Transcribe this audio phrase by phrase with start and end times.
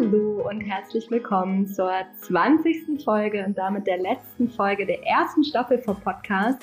[0.00, 3.04] Hallo und herzlich willkommen zur 20.
[3.04, 6.58] Folge und damit der letzten Folge der ersten Staffel vom Podcast.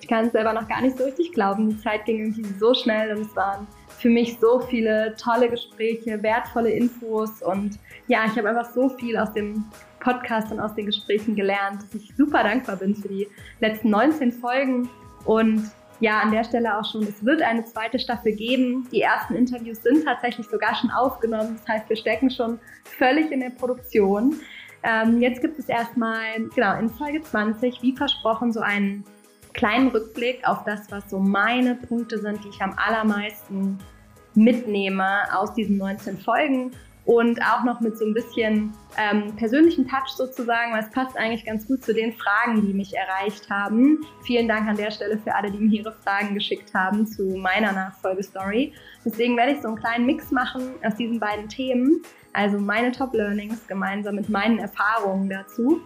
[0.00, 1.68] Ich kann es selber noch gar nicht so richtig glauben.
[1.68, 6.20] Die Zeit ging irgendwie so schnell und es waren für mich so viele tolle Gespräche,
[6.20, 7.78] wertvolle Infos und
[8.08, 9.66] ja, ich habe einfach so viel aus dem
[10.00, 13.28] Podcast und aus den Gesprächen gelernt, dass ich super dankbar bin für die
[13.60, 14.90] letzten 19 Folgen
[15.26, 15.70] und
[16.00, 18.88] ja, an der Stelle auch schon, es wird eine zweite Staffel geben.
[18.90, 21.58] Die ersten Interviews sind tatsächlich sogar schon aufgenommen.
[21.58, 24.34] Das heißt, wir stecken schon völlig in der Produktion.
[24.82, 26.22] Ähm, jetzt gibt es erstmal,
[26.54, 29.04] genau, in Folge 20, wie versprochen, so einen
[29.52, 33.78] kleinen Rückblick auf das, was so meine Punkte sind, die ich am allermeisten
[34.34, 36.70] mitnehme aus diesen 19 Folgen
[37.04, 41.44] und auch noch mit so ein bisschen ähm, persönlichen Touch sozusagen, weil es passt eigentlich
[41.44, 44.00] ganz gut zu den Fragen, die mich erreicht haben.
[44.22, 47.72] Vielen Dank an der Stelle für alle, die mir ihre Fragen geschickt haben zu meiner
[47.72, 48.72] Nachfolgestory.
[49.04, 53.14] Deswegen werde ich so einen kleinen Mix machen aus diesen beiden Themen, also meine Top
[53.14, 55.80] Learnings gemeinsam mit meinen Erfahrungen dazu.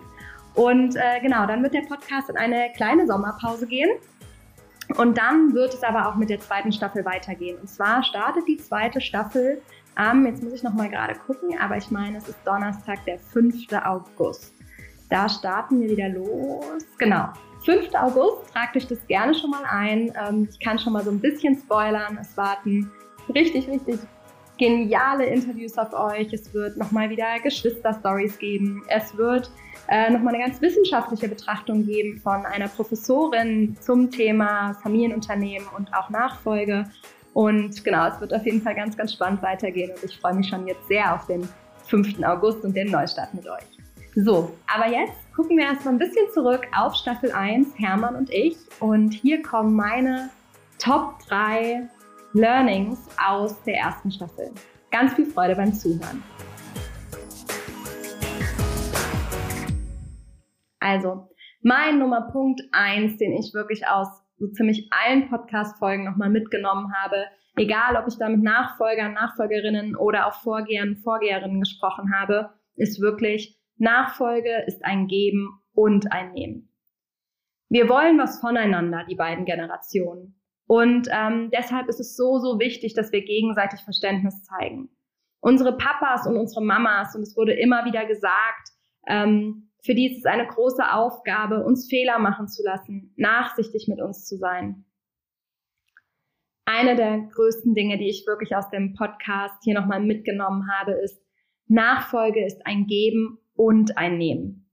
[0.54, 3.90] Und äh, genau, dann wird der Podcast in eine kleine Sommerpause gehen.
[4.96, 7.58] Und dann wird es aber auch mit der zweiten Staffel weitergehen.
[7.58, 9.62] Und zwar startet die zweite Staffel
[9.96, 13.18] am, jetzt muss ich noch mal gerade gucken, aber ich meine, es ist Donnerstag, der
[13.18, 13.72] 5.
[13.84, 14.54] August.
[15.10, 16.86] Da starten wir wieder los.
[16.98, 17.28] Genau.
[17.64, 17.94] 5.
[17.94, 20.12] August, tragt euch das gerne schon mal ein.
[20.28, 22.18] Ähm, ich kann schon mal so ein bisschen spoilern.
[22.20, 22.90] Es warten
[23.34, 24.00] richtig, richtig
[24.58, 26.32] geniale Interviews auf euch.
[26.32, 28.82] Es wird nochmal wieder Geschwister-Stories geben.
[28.88, 29.50] Es wird
[29.88, 36.10] äh, nochmal eine ganz wissenschaftliche Betrachtung geben von einer Professorin zum Thema Familienunternehmen und auch
[36.10, 36.84] Nachfolge.
[37.34, 40.48] Und genau, es wird auf jeden Fall ganz, ganz spannend weitergehen und ich freue mich
[40.48, 41.46] schon jetzt sehr auf den
[41.86, 42.22] 5.
[42.22, 43.64] August und den Neustart mit euch.
[44.14, 48.56] So, aber jetzt gucken wir erstmal ein bisschen zurück auf Staffel 1, Hermann und ich.
[48.78, 50.30] Und hier kommen meine
[50.78, 51.88] Top 3
[52.34, 54.52] Learnings aus der ersten Staffel.
[54.92, 56.22] Ganz viel Freude beim Zuhören.
[60.78, 61.28] Also,
[61.62, 67.96] mein Nummerpunkt 1, den ich wirklich aus so ziemlich allen Podcast-Folgen nochmal mitgenommen habe, egal
[67.96, 74.64] ob ich da mit Nachfolgern, Nachfolgerinnen oder auch Vorgehern, Vorgeherinnen gesprochen habe, ist wirklich, Nachfolge
[74.66, 76.70] ist ein Geben und ein Nehmen.
[77.68, 80.40] Wir wollen was voneinander, die beiden Generationen.
[80.66, 84.88] Und ähm, deshalb ist es so, so wichtig, dass wir gegenseitig Verständnis zeigen.
[85.40, 88.70] Unsere Papas und unsere Mamas, und es wurde immer wieder gesagt,
[89.06, 94.00] ähm, für die ist es eine große Aufgabe, uns Fehler machen zu lassen, nachsichtig mit
[94.00, 94.84] uns zu sein.
[96.64, 101.22] Eine der größten Dinge, die ich wirklich aus dem Podcast hier nochmal mitgenommen habe, ist,
[101.66, 104.70] Nachfolge ist ein Geben und ein Nehmen.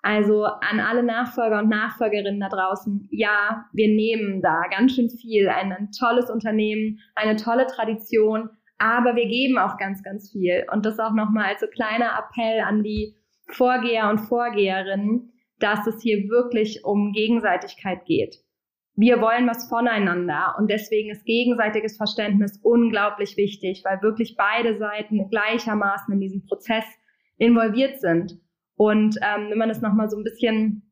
[0.00, 5.48] Also an alle Nachfolger und Nachfolgerinnen da draußen, ja, wir nehmen da ganz schön viel,
[5.48, 10.64] ein, ein tolles Unternehmen, eine tolle Tradition, aber wir geben auch ganz, ganz viel.
[10.72, 13.16] Und das auch nochmal als so kleiner Appell an die
[13.48, 18.36] Vorgeher und Vorgeherinnen, dass es hier wirklich um Gegenseitigkeit geht.
[18.94, 25.28] Wir wollen was voneinander und deswegen ist gegenseitiges Verständnis unglaublich wichtig, weil wirklich beide Seiten
[25.28, 26.84] gleichermaßen in diesem Prozess
[27.36, 28.40] involviert sind.
[28.76, 30.90] Und ähm, wenn man das nochmal so ein bisschen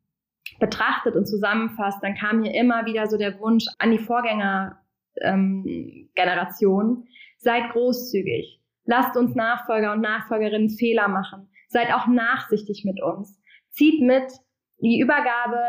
[0.59, 7.07] betrachtet und zusammenfasst, dann kam hier immer wieder so der Wunsch an die Vorgängergeneration, ähm,
[7.37, 13.37] seid großzügig, lasst uns Nachfolger und Nachfolgerinnen Fehler machen, Seid auch nachsichtig mit uns.
[13.69, 14.31] Zieht mit.
[14.79, 15.59] Die Übergabe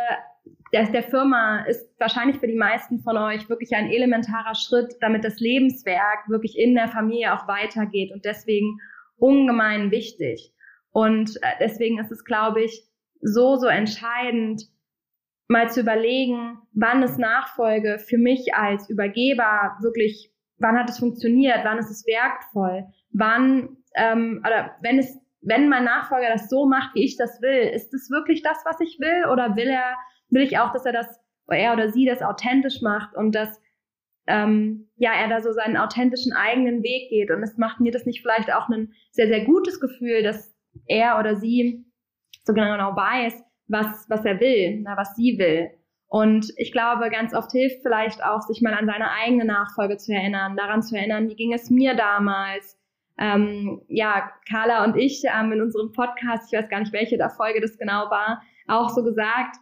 [0.72, 5.24] der, der Firma ist wahrscheinlich für die meisten von euch wirklich ein elementarer Schritt, damit
[5.24, 8.78] das Lebenswerk wirklich in der Familie auch weitergeht und deswegen
[9.16, 10.52] ungemein wichtig.
[10.92, 12.84] Und äh, deswegen ist es, glaube ich,
[13.20, 14.62] so, so entscheidend,
[15.48, 21.64] mal zu überlegen, wann ist Nachfolge für mich als Übergeber wirklich, wann hat es funktioniert,
[21.64, 26.94] wann ist es wertvoll, wann, ähm, oder wenn es wenn mein Nachfolger das so macht,
[26.94, 29.30] wie ich das will, ist es wirklich das, was ich will?
[29.30, 29.94] Oder will er,
[30.28, 33.60] will ich auch, dass er das, er oder sie das authentisch macht und dass
[34.26, 37.30] ähm, ja, er da so seinen authentischen eigenen Weg geht.
[37.30, 40.52] Und es macht mir das nicht vielleicht auch ein sehr, sehr gutes Gefühl, dass
[40.86, 41.86] er oder sie
[42.42, 45.70] so genau weiß, was, was er will, na, was sie will.
[46.08, 50.12] Und ich glaube, ganz oft hilft vielleicht auch, sich mal an seine eigene Nachfolge zu
[50.12, 52.76] erinnern, daran zu erinnern, wie ging es mir damals,
[53.18, 57.30] ähm, ja, Carla und ich ähm, in unserem Podcast, ich weiß gar nicht, welche der
[57.30, 59.56] Folge das genau war, auch so gesagt,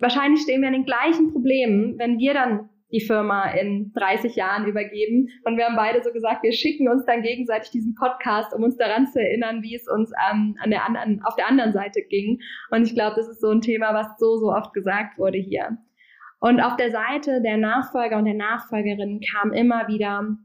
[0.00, 4.66] wahrscheinlich stehen wir an den gleichen Problemen, wenn wir dann die Firma in 30 Jahren
[4.66, 5.28] übergeben.
[5.44, 8.76] Und wir haben beide so gesagt, wir schicken uns dann gegenseitig diesen Podcast, um uns
[8.76, 12.40] daran zu erinnern, wie es uns ähm, an der anderen, auf der anderen Seite ging.
[12.70, 15.76] Und ich glaube, das ist so ein Thema, was so, so oft gesagt wurde hier.
[16.40, 20.38] Und auf der Seite der Nachfolger und der Nachfolgerinnen kam immer wieder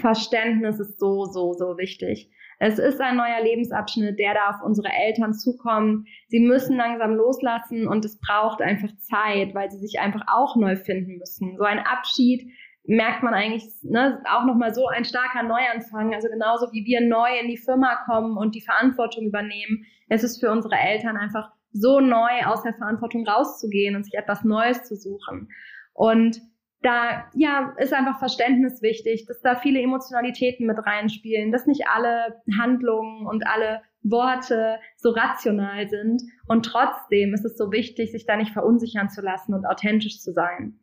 [0.00, 2.30] Verständnis ist so, so, so wichtig.
[2.58, 6.08] Es ist ein neuer Lebensabschnitt, der da auf unsere Eltern zukommt.
[6.28, 10.76] Sie müssen langsam loslassen und es braucht einfach Zeit, weil sie sich einfach auch neu
[10.76, 11.56] finden müssen.
[11.58, 12.50] So ein Abschied
[12.84, 16.14] merkt man eigentlich ne, auch nochmal so ein starker Neuanfang.
[16.14, 20.40] Also genauso wie wir neu in die Firma kommen und die Verantwortung übernehmen, es ist
[20.40, 24.96] für unsere Eltern einfach so neu aus der Verantwortung rauszugehen und sich etwas Neues zu
[24.96, 25.48] suchen.
[25.92, 26.40] Und
[26.82, 32.42] da ja, ist einfach Verständnis wichtig, dass da viele Emotionalitäten mit reinspielen, dass nicht alle
[32.58, 36.22] Handlungen und alle Worte so rational sind.
[36.46, 40.32] Und trotzdem ist es so wichtig, sich da nicht verunsichern zu lassen und authentisch zu
[40.32, 40.78] sein.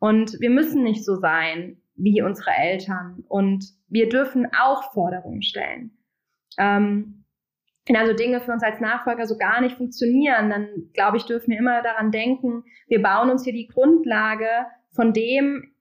[0.00, 3.24] Und wir müssen nicht so sein wie unsere Eltern.
[3.28, 5.98] Und wir dürfen auch Forderungen stellen.
[6.58, 7.24] Ähm,
[7.86, 11.50] wenn also Dinge für uns als Nachfolger so gar nicht funktionieren, dann glaube ich, dürfen
[11.50, 14.48] wir immer daran denken, wir bauen uns hier die Grundlage
[14.98, 15.72] von dem,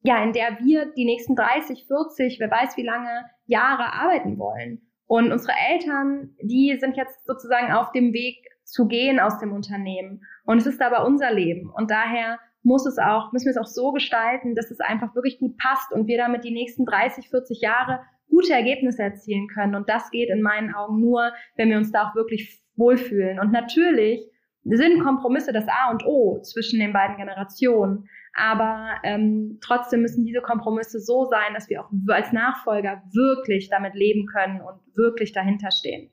[0.00, 4.80] ja, in der wir die nächsten 30, 40, wer weiß wie lange Jahre arbeiten wollen.
[5.06, 10.22] Und unsere Eltern, die sind jetzt sozusagen auf dem Weg zu gehen aus dem Unternehmen.
[10.46, 11.70] Und es ist aber unser Leben.
[11.76, 15.38] Und daher muss es auch, müssen wir es auch so gestalten, dass es einfach wirklich
[15.38, 18.00] gut passt und wir damit die nächsten 30, 40 Jahre
[18.30, 19.74] gute Ergebnisse erzielen können.
[19.74, 23.38] Und das geht in meinen Augen nur, wenn wir uns da auch wirklich wohlfühlen.
[23.40, 24.26] Und natürlich
[24.64, 28.08] sind Kompromisse das A und O zwischen den beiden Generationen.
[28.34, 33.94] Aber ähm, trotzdem müssen diese Kompromisse so sein, dass wir auch als Nachfolger wirklich damit
[33.94, 36.10] leben können und wirklich dahinter stehen.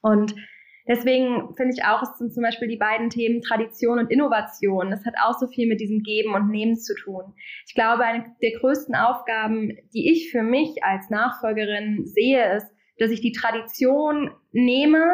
[0.00, 0.34] Und
[0.90, 4.90] Deswegen finde ich auch, es sind zum Beispiel die beiden Themen Tradition und Innovation.
[4.90, 7.32] Das hat auch so viel mit diesem Geben und Nehmen zu tun.
[7.66, 12.66] Ich glaube, eine der größten Aufgaben, die ich für mich als Nachfolgerin sehe, ist,
[12.98, 15.04] dass ich die Tradition nehme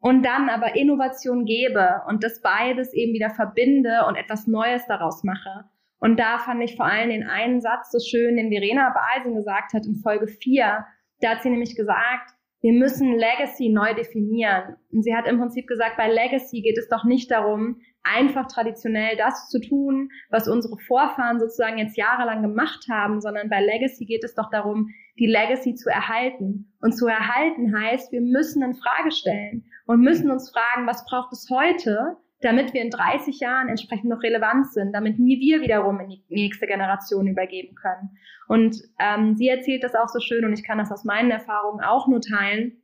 [0.00, 5.24] und dann aber Innovation gebe und das beides eben wieder verbinde und etwas Neues daraus
[5.24, 5.64] mache.
[5.98, 9.72] Und da fand ich vor allem den einen Satz so schön, den Verena Balsen gesagt
[9.72, 10.84] hat in Folge 4.
[11.20, 14.76] Da hat sie nämlich gesagt, wir müssen Legacy neu definieren.
[14.92, 19.16] Und sie hat im Prinzip gesagt, bei Legacy geht es doch nicht darum, einfach traditionell
[19.16, 24.24] das zu tun, was unsere Vorfahren sozusagen jetzt jahrelang gemacht haben, sondern bei Legacy geht
[24.24, 24.88] es doch darum,
[25.18, 26.72] die Legacy zu erhalten.
[26.80, 31.32] Und zu erhalten heißt, wir müssen in Frage stellen und müssen uns fragen, was braucht
[31.32, 36.08] es heute, damit wir in 30 Jahren entsprechend noch relevant sind, damit wir wiederum in
[36.10, 38.18] die nächste Generation übergeben können.
[38.46, 41.82] Und ähm, sie erzählt das auch so schön und ich kann das aus meinen Erfahrungen
[41.82, 42.82] auch nur teilen.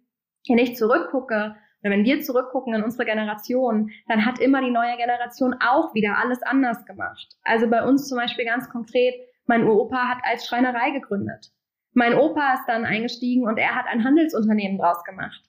[0.48, 5.54] Wenn ich zurückgucke, wenn wir zurückgucken in unsere Generation, dann hat immer die neue Generation
[5.54, 7.36] auch wieder alles anders gemacht.
[7.42, 9.14] Also bei uns zum Beispiel ganz konkret,
[9.46, 11.50] mein Opa hat als Schreinerei gegründet.
[11.92, 15.42] Mein Opa ist dann eingestiegen und er hat ein Handelsunternehmen draus gemacht.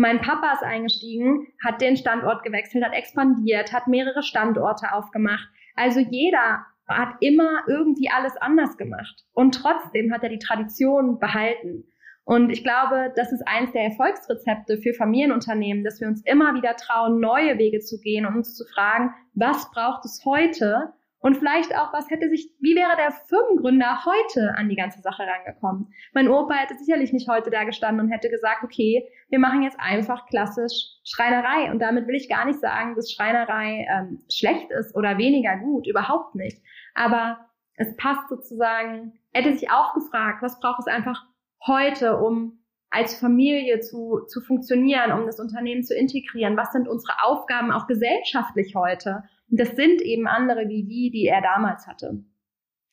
[0.00, 5.46] Mein Papa ist eingestiegen, hat den Standort gewechselt, hat expandiert, hat mehrere Standorte aufgemacht.
[5.74, 9.26] Also jeder hat immer irgendwie alles anders gemacht.
[9.34, 11.84] Und trotzdem hat er die Tradition behalten.
[12.24, 16.76] Und ich glaube, das ist eines der Erfolgsrezepte für Familienunternehmen, dass wir uns immer wieder
[16.76, 21.76] trauen, neue Wege zu gehen und uns zu fragen, was braucht es heute, und vielleicht
[21.76, 25.92] auch, was hätte sich, wie wäre der Firmengründer heute an die ganze Sache rangekommen?
[26.14, 29.78] Mein Opa hätte sicherlich nicht heute da gestanden und hätte gesagt, okay, wir machen jetzt
[29.78, 30.72] einfach klassisch
[31.04, 31.70] Schreinerei.
[31.70, 35.86] Und damit will ich gar nicht sagen, dass Schreinerei ähm, schlecht ist oder weniger gut,
[35.86, 36.58] überhaupt nicht.
[36.94, 41.26] Aber es passt sozusagen, hätte sich auch gefragt, was braucht es einfach
[41.66, 46.56] heute, um als Familie zu, zu funktionieren, um das Unternehmen zu integrieren?
[46.56, 49.22] Was sind unsere Aufgaben auch gesellschaftlich heute?
[49.50, 52.24] Das sind eben andere wie die, die er damals hatte.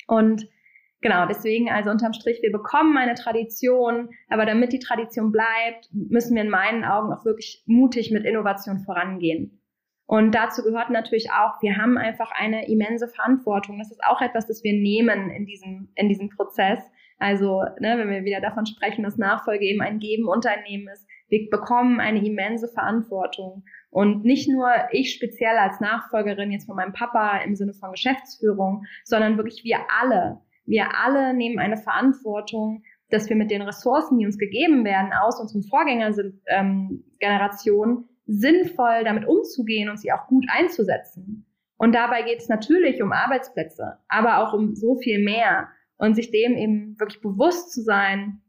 [0.08, 0.48] Und
[1.02, 6.36] genau, deswegen also unterm Strich, wir bekommen eine Tradition, aber damit die Tradition bleibt, müssen
[6.36, 9.62] wir in meinen Augen auch wirklich mutig mit Innovation vorangehen.
[10.08, 13.78] Und dazu gehört natürlich auch, wir haben einfach eine immense Verantwortung.
[13.78, 16.80] Das ist auch etwas, das wir nehmen in diesem, in diesem Prozess.
[17.20, 22.00] Also, ne, wenn wir wieder davon sprechen, dass Nachfolge eben ein Geben-Unternehmen ist, wir bekommen
[22.00, 23.66] eine immense Verantwortung.
[23.98, 28.86] Und nicht nur ich speziell als Nachfolgerin jetzt von meinem Papa im Sinne von Geschäftsführung,
[29.04, 30.40] sondern wirklich wir alle.
[30.68, 35.42] Wir alle nehmen eine Verantwortung, dass wir mit den Ressourcen, die uns gegeben werden aus
[35.42, 41.48] unseren Vorgängergenerationen, ähm, sinnvoll damit umzugehen und sie auch gut einzusetzen.
[41.78, 46.30] Und dabei geht es natürlich um Arbeitsplätze, aber auch um so viel mehr und sich
[46.30, 48.44] dem eben wirklich bewusst zu sein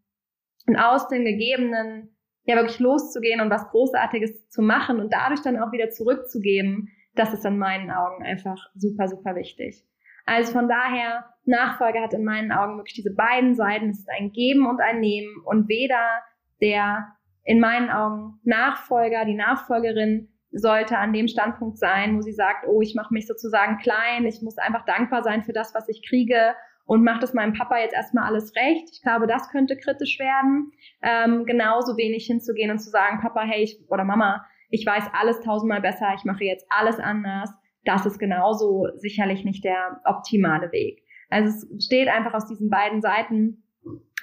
[0.66, 2.17] und aus den gegebenen
[2.48, 7.34] ja wirklich loszugehen und was Großartiges zu machen und dadurch dann auch wieder zurückzugeben, das
[7.34, 9.84] ist in meinen Augen einfach super, super wichtig.
[10.24, 13.90] Also von daher, Nachfolge hat in meinen Augen wirklich diese beiden Seiten.
[13.90, 16.22] Es ist ein Geben und ein Nehmen und weder
[16.60, 17.06] der
[17.44, 22.80] in meinen Augen Nachfolger, die Nachfolgerin sollte an dem Standpunkt sein, wo sie sagt, oh,
[22.80, 26.54] ich mache mich sozusagen klein, ich muss einfach dankbar sein für das, was ich kriege
[26.88, 28.88] und macht es meinem Papa jetzt erstmal alles recht.
[28.90, 30.72] Ich glaube, das könnte kritisch werden.
[31.02, 35.38] Ähm, genauso wenig hinzugehen und zu sagen, Papa, hey, ich, oder Mama, ich weiß alles
[35.40, 37.50] tausendmal besser, ich mache jetzt alles anders.
[37.84, 41.02] Das ist genauso sicherlich nicht der optimale Weg.
[41.28, 43.64] Also es steht einfach aus diesen beiden Seiten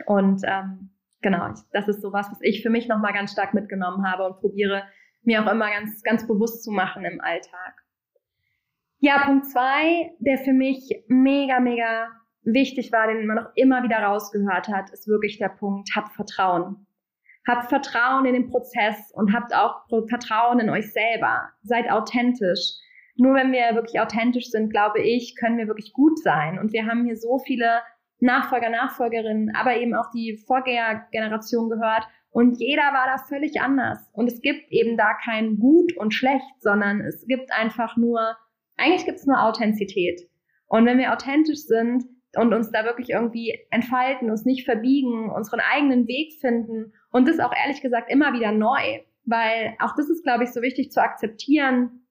[0.07, 0.89] und ähm,
[1.22, 4.86] genau, das ist sowas, was ich für mich nochmal ganz stark mitgenommen habe und probiere
[5.22, 7.84] mir auch immer ganz, ganz bewusst zu machen im Alltag.
[8.98, 12.07] Ja, Punkt zwei, der für mich mega, mega
[12.46, 16.88] wichtig war, den man auch immer wieder rausgehört hat, ist wirklich der Punkt, habt Vertrauen.
[17.48, 21.50] Habt Vertrauen in den Prozess und habt auch Vertrauen in euch selber.
[21.62, 22.80] Seid authentisch.
[23.18, 26.60] Nur wenn wir wirklich authentisch sind, glaube ich, können wir wirklich gut sein.
[26.60, 27.82] Und wir haben hier so viele
[28.20, 32.08] Nachfolger, Nachfolgerinnen, aber eben auch die Vorgängergeneration gehört.
[32.32, 34.00] Und jeder war da völlig anders.
[34.14, 38.36] Und es gibt eben da kein gut und schlecht, sondern es gibt einfach nur,
[38.75, 40.22] eigentlich gibt es nur Authentizität.
[40.68, 42.04] Und wenn wir authentisch sind
[42.38, 47.39] und uns da wirklich irgendwie entfalten, uns nicht verbiegen, unseren eigenen Weg finden und das
[47.39, 51.01] auch ehrlich gesagt immer wieder neu, weil auch das ist, glaube ich, so wichtig zu
[51.01, 52.08] akzeptieren,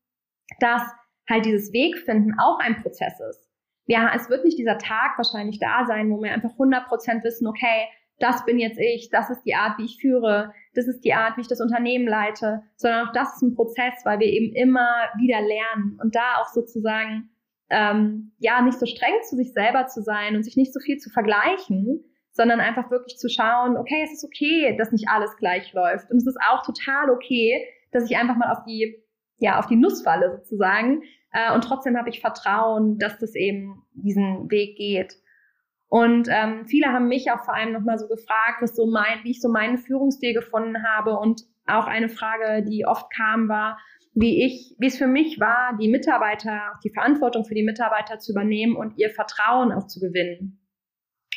[0.60, 0.82] dass
[1.28, 3.48] halt dieses Wegfinden auch ein Prozess ist.
[3.86, 7.88] Ja, es wird nicht dieser Tag wahrscheinlich da sein, wo wir einfach 100% wissen, okay,
[8.18, 11.36] das bin jetzt ich, das ist die Art, wie ich führe, das ist die Art,
[11.36, 14.88] wie ich das Unternehmen leite, sondern auch das ist ein Prozess, weil wir eben immer
[15.18, 15.98] wieder lernen.
[16.00, 17.30] Und da auch sozusagen
[17.70, 20.98] ähm, ja nicht so streng zu sich selber zu sein und sich nicht so viel
[20.98, 25.72] zu vergleichen, sondern einfach wirklich zu schauen, okay, es ist okay, dass nicht alles gleich
[25.72, 29.02] läuft und es ist auch total okay, dass ich einfach mal auf die
[29.38, 31.02] ja auf die Nuss falle sozusagen
[31.34, 35.16] äh, und trotzdem habe ich Vertrauen, dass das eben diesen Weg geht.
[35.88, 39.32] Und ähm, viele haben mich auch vor allem nochmal so gefragt, was so mein, wie
[39.32, 41.18] ich so meinen Führungsstil gefunden habe.
[41.18, 43.78] Und auch eine Frage, die oft kam, war,
[44.14, 48.32] wie ich, wie es für mich war, die Mitarbeiter, die Verantwortung für die Mitarbeiter zu
[48.32, 50.60] übernehmen und ihr Vertrauen auch zu gewinnen.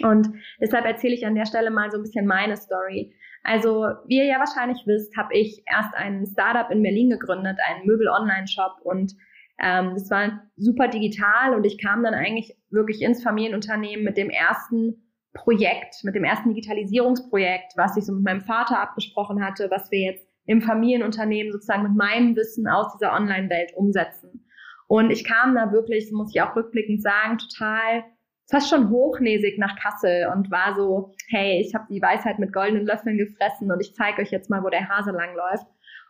[0.04, 0.30] Und
[0.62, 3.16] deshalb erzähle ich an der Stelle mal so ein bisschen meine Story.
[3.44, 7.86] Also, wie ihr ja wahrscheinlich wisst, habe ich erst ein Startup in Berlin gegründet, einen
[7.88, 9.14] Möbel-Online-Shop und
[9.60, 14.30] ähm, das war super digital und ich kam dann eigentlich wirklich ins Familienunternehmen mit dem
[14.30, 19.90] ersten Projekt, mit dem ersten Digitalisierungsprojekt, was ich so mit meinem Vater abgesprochen hatte, was
[19.92, 24.46] wir jetzt im Familienunternehmen sozusagen mit meinem Wissen aus dieser Online-Welt umsetzen.
[24.88, 28.06] Und ich kam da wirklich, muss ich auch rückblickend sagen, total
[28.50, 32.86] fast schon hochnäsig nach Kassel und war so, hey, ich habe die Weisheit mit goldenen
[32.86, 35.68] Löffeln gefressen und ich zeige euch jetzt mal, wo der Hase langläuft.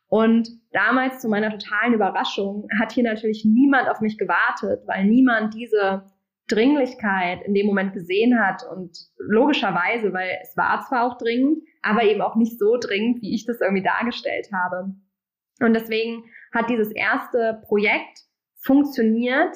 [0.10, 5.56] Und damals zu meiner totalen Überraschung hat hier natürlich niemand auf mich gewartet, weil niemand
[5.56, 6.06] diese
[6.48, 12.04] Dringlichkeit in dem Moment gesehen hat und logischerweise, weil es war zwar auch dringend, aber
[12.04, 14.94] eben auch nicht so dringend, wie ich das irgendwie dargestellt habe.
[15.60, 16.24] Und deswegen
[16.54, 18.20] hat dieses erste Projekt
[18.60, 19.56] funktioniert,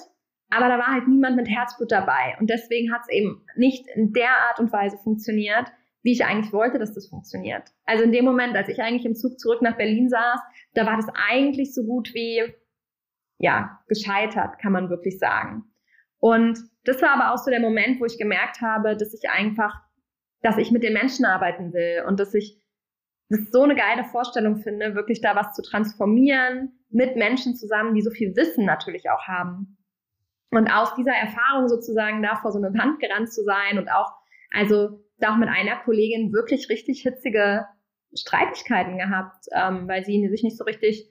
[0.50, 2.36] aber da war halt niemand mit Herzblut dabei.
[2.40, 5.72] Und deswegen hat es eben nicht in der Art und Weise funktioniert,
[6.04, 7.70] wie ich eigentlich wollte, dass das funktioniert.
[7.86, 10.42] Also in dem Moment, als ich eigentlich im Zug zurück nach Berlin saß,
[10.74, 12.54] da war das eigentlich so gut wie,
[13.38, 15.71] ja, gescheitert, kann man wirklich sagen.
[16.22, 19.82] Und das war aber auch so der Moment, wo ich gemerkt habe, dass ich einfach,
[20.42, 22.62] dass ich mit den Menschen arbeiten will und dass ich
[23.30, 28.02] das so eine geile Vorstellung finde, wirklich da was zu transformieren mit Menschen zusammen, die
[28.02, 29.78] so viel Wissen natürlich auch haben.
[30.52, 34.12] Und aus dieser Erfahrung sozusagen da vor so eine Wand gerannt zu sein und auch,
[34.54, 37.66] also da auch mit einer Kollegin wirklich richtig hitzige
[38.14, 41.11] Streitigkeiten gehabt, ähm, weil sie sich nicht so richtig,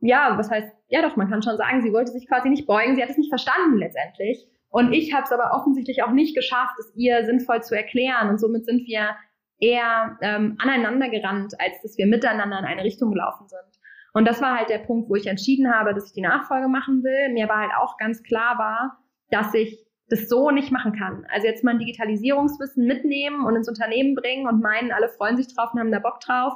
[0.00, 2.96] ja, was heißt, ja doch, man kann schon sagen, sie wollte sich quasi nicht beugen,
[2.96, 4.46] sie hat es nicht verstanden letztendlich.
[4.70, 8.28] Und ich habe es aber offensichtlich auch nicht geschafft, es ihr sinnvoll zu erklären.
[8.28, 9.16] Und somit sind wir
[9.58, 13.80] eher ähm, aneinander gerannt, als dass wir miteinander in eine Richtung gelaufen sind.
[14.12, 17.02] Und das war halt der Punkt, wo ich entschieden habe, dass ich die Nachfolge machen
[17.02, 17.32] will.
[17.32, 18.98] Mir war halt auch ganz klar war,
[19.30, 21.24] dass ich das so nicht machen kann.
[21.32, 25.54] Also jetzt mal ein Digitalisierungswissen mitnehmen und ins Unternehmen bringen und meinen, alle freuen sich
[25.54, 26.54] drauf und haben da Bock drauf,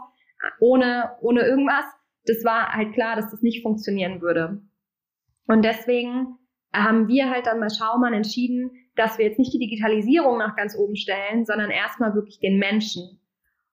[0.58, 1.84] ohne, ohne irgendwas.
[2.26, 4.62] Das war halt klar, dass das nicht funktionieren würde.
[5.46, 6.38] Und deswegen
[6.72, 10.76] haben wir halt dann bei Schaumann entschieden, dass wir jetzt nicht die Digitalisierung nach ganz
[10.76, 13.20] oben stellen, sondern erstmal wirklich den Menschen.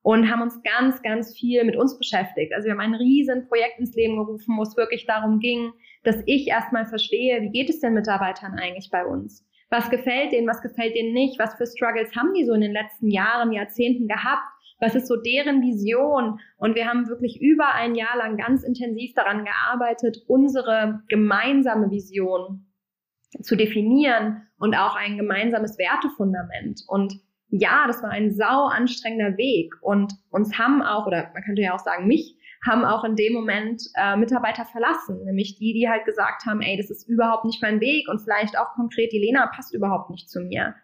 [0.04, 2.54] Und haben uns ganz, ganz viel mit uns beschäftigt.
[2.56, 6.18] Also wir haben ein riesen Projekt ins Leben gerufen, wo es wirklich darum ging, dass
[6.26, 9.46] ich erstmal verstehe, wie geht es den Mitarbeitern eigentlich bei uns?
[9.72, 12.74] was gefällt denen, was gefällt denen nicht, was für Struggles haben die so in den
[12.74, 14.44] letzten Jahren, Jahrzehnten gehabt,
[14.82, 16.40] was ist so deren Vision.
[16.58, 22.66] Und wir haben wirklich über ein Jahr lang ganz intensiv daran gearbeitet, unsere gemeinsame Vision
[23.42, 26.82] zu definieren und auch ein gemeinsames Wertefundament.
[26.88, 27.14] Und
[27.50, 31.74] ja, das war ein sau anstrengender Weg und uns haben auch, oder man könnte ja
[31.74, 36.06] auch sagen, mich haben auch in dem Moment äh, Mitarbeiter verlassen, nämlich die, die halt
[36.06, 39.48] gesagt haben, ey, das ist überhaupt nicht mein Weg und vielleicht auch konkret, die Lena
[39.48, 40.76] passt überhaupt nicht zu mir.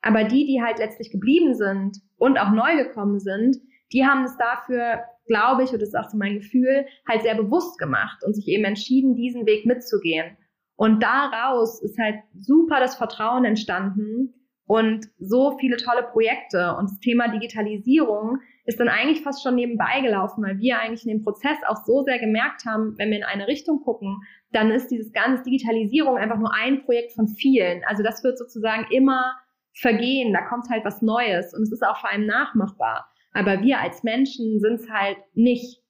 [0.00, 3.56] Aber die, die halt letztlich geblieben sind und auch neu gekommen sind,
[3.92, 7.34] die haben es dafür, glaube ich, und das ist auch so mein Gefühl, halt sehr
[7.34, 10.36] bewusst gemacht und sich eben entschieden, diesen Weg mitzugehen.
[10.76, 14.34] Und daraus ist halt super das Vertrauen entstanden
[14.66, 16.76] und so viele tolle Projekte.
[16.76, 21.10] Und das Thema Digitalisierung ist dann eigentlich fast schon nebenbei gelaufen, weil wir eigentlich in
[21.10, 24.20] dem Prozess auch so sehr gemerkt haben, wenn wir in eine Richtung gucken,
[24.52, 27.82] dann ist dieses ganze Digitalisierung einfach nur ein Projekt von vielen.
[27.86, 29.34] Also das wird sozusagen immer
[29.80, 33.08] vergehen, da kommt halt was Neues und es ist auch vor allem nachmachbar.
[33.32, 35.80] Aber wir als Menschen sind es halt nicht.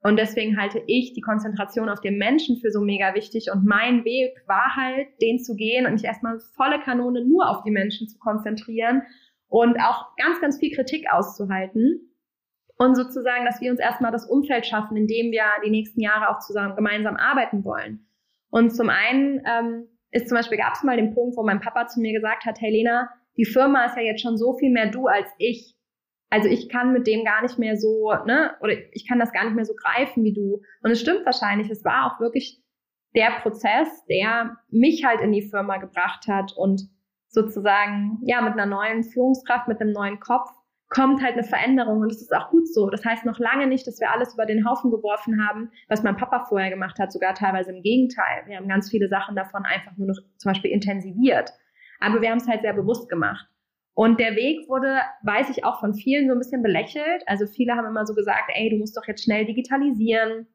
[0.00, 3.50] Und deswegen halte ich die Konzentration auf den Menschen für so mega wichtig.
[3.52, 7.62] Und mein Weg war halt, den zu gehen und mich erstmal volle Kanone nur auf
[7.64, 9.02] die Menschen zu konzentrieren
[9.48, 12.14] und auch ganz, ganz viel Kritik auszuhalten.
[12.76, 16.28] Und sozusagen, dass wir uns erstmal das Umfeld schaffen, in dem wir die nächsten Jahre
[16.28, 18.06] auch zusammen gemeinsam arbeiten wollen.
[18.50, 21.88] Und zum einen ähm, ist zum Beispiel, gab es mal den Punkt, wo mein Papa
[21.88, 24.90] zu mir gesagt hat, hey Lena, die Firma ist ja jetzt schon so viel mehr
[24.90, 25.74] du als ich.
[26.30, 29.44] Also ich kann mit dem gar nicht mehr so, ne, oder ich kann das gar
[29.44, 30.60] nicht mehr so greifen wie du.
[30.82, 32.60] Und es stimmt wahrscheinlich, es war auch wirklich
[33.14, 36.82] der Prozess, der mich halt in die Firma gebracht hat und
[37.28, 40.50] sozusagen, ja, mit einer neuen Führungskraft, mit einem neuen Kopf
[40.90, 42.88] kommt halt eine Veränderung und es ist auch gut so.
[42.88, 46.16] Das heißt noch lange nicht, dass wir alles über den Haufen geworfen haben, was mein
[46.16, 48.44] Papa vorher gemacht hat, sogar teilweise im Gegenteil.
[48.46, 51.52] Wir haben ganz viele Sachen davon einfach nur noch zum Beispiel intensiviert.
[52.00, 53.46] Aber wir haben es halt sehr bewusst gemacht.
[53.94, 57.24] Und der Weg wurde, weiß ich auch von vielen so ein bisschen belächelt.
[57.26, 60.46] Also viele haben immer so gesagt, ey, du musst doch jetzt schnell digitalisieren.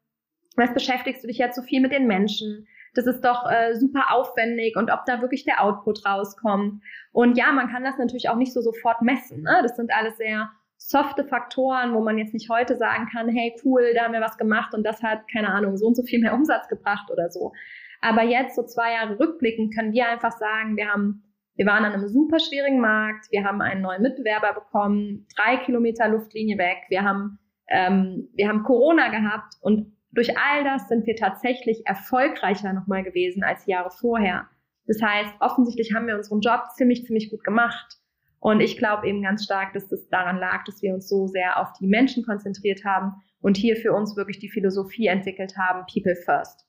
[0.56, 2.68] Was beschäftigst du dich jetzt so viel mit den Menschen?
[2.94, 6.82] Das ist doch äh, super aufwendig und ob da wirklich der Output rauskommt.
[7.12, 9.42] Und ja, man kann das natürlich auch nicht so sofort messen.
[9.42, 9.60] Ne?
[9.62, 13.94] Das sind alles sehr softe Faktoren, wo man jetzt nicht heute sagen kann, hey cool,
[13.96, 16.34] da haben wir was gemacht und das hat, keine Ahnung, so und so viel mehr
[16.34, 17.54] Umsatz gebracht oder so.
[18.02, 21.24] Aber jetzt, so zwei Jahre rückblickend, können wir einfach sagen, wir haben
[21.56, 23.32] wir waren an einem super schwierigen Markt.
[23.32, 26.78] Wir haben einen neuen Mitbewerber bekommen, drei Kilometer Luftlinie weg.
[26.90, 32.74] Wir haben, ähm, wir haben Corona gehabt und durch all das sind wir tatsächlich erfolgreicher
[32.74, 34.48] nochmal gewesen als Jahre vorher.
[34.86, 37.98] Das heißt, offensichtlich haben wir unseren Job ziemlich, ziemlich gut gemacht.
[38.40, 41.60] Und ich glaube eben ganz stark, dass das daran lag, dass wir uns so sehr
[41.60, 46.16] auf die Menschen konzentriert haben und hier für uns wirklich die Philosophie entwickelt haben, People
[46.16, 46.68] First.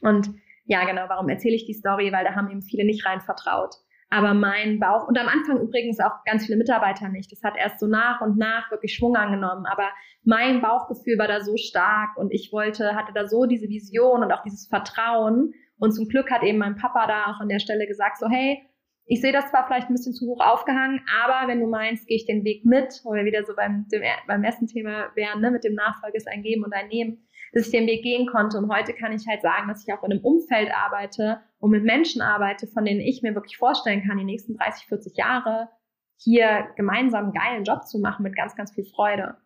[0.00, 0.30] Und
[0.64, 2.12] ja, genau, warum erzähle ich die Story?
[2.12, 3.74] Weil da haben eben viele nicht rein vertraut.
[4.10, 7.30] Aber mein Bauch, und am Anfang übrigens auch ganz viele Mitarbeiter nicht.
[7.30, 9.66] Das hat erst so nach und nach wirklich Schwung angenommen.
[9.66, 9.90] Aber
[10.24, 14.32] mein Bauchgefühl war da so stark und ich wollte, hatte da so diese Vision und
[14.32, 15.52] auch dieses Vertrauen.
[15.78, 18.62] Und zum Glück hat eben mein Papa da auch an der Stelle gesagt, so, hey,
[19.10, 22.16] ich sehe das zwar vielleicht ein bisschen zu hoch aufgehangen, aber wenn du meinst, gehe
[22.16, 25.50] ich den Weg mit, wo wir wieder so beim, dem, beim ersten Thema wären, ne,
[25.50, 27.26] mit dem Nachfolge ist ein Geben und ein Nehmen,
[27.58, 28.56] dass ich den Weg gehen konnte.
[28.58, 31.82] Und heute kann ich halt sagen, dass ich auch in einem Umfeld arbeite und mit
[31.82, 35.68] Menschen arbeite, von denen ich mir wirklich vorstellen kann, die nächsten 30, 40 Jahre
[36.16, 39.36] hier gemeinsam einen geilen Job zu machen mit ganz, ganz viel Freude.